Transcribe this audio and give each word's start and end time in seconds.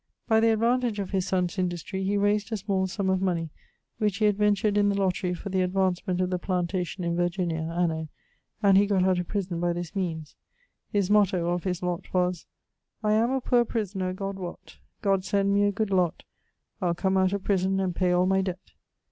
By 0.27 0.39
the 0.39 0.51
advantage 0.51 0.97
of 0.97 1.11
his 1.11 1.27
sonne's 1.27 1.59
industry, 1.59 2.01
he 2.03 2.17
raysed 2.17 2.51
a 2.51 2.57
small 2.57 2.87
summe 2.87 3.11
of 3.11 3.21
money, 3.21 3.51
which 3.99 4.17
he 4.17 4.25
adventured 4.25 4.75
in 4.75 4.89
the 4.89 4.97
lottery 4.99 5.35
for 5.35 5.49
the 5.49 5.61
advancement 5.61 6.19
of 6.21 6.31
the 6.31 6.39
plantation 6.39 7.03
in 7.03 7.15
Virginia, 7.15 7.71
anno... 7.77 8.07
and 8.63 8.79
he 8.79 8.87
gott 8.87 9.03
out 9.03 9.19
of 9.19 9.27
prison 9.27 9.59
by 9.59 9.73
this 9.73 9.95
meanes. 9.95 10.35
His 10.91 11.11
motto 11.11 11.51
(of 11.51 11.65
his 11.65 11.83
lott) 11.83 12.11
was, 12.15 12.47
'I 13.03 13.13
am 13.13 13.29
a 13.29 13.41
poor 13.41 13.63
prisoner, 13.63 14.11
God 14.11 14.37
wott, 14.39 14.77
God 15.03 15.23
send 15.23 15.53
me 15.53 15.65
a 15.65 15.71
good 15.71 15.91
lott, 15.91 16.23
I'le 16.81 16.95
come 16.95 17.15
out 17.15 17.31
of 17.31 17.43
prison, 17.43 17.79
and 17.79 17.95
pay 17.95 18.11
all 18.11 18.25
my 18.25 18.41
debt.' 18.41 18.71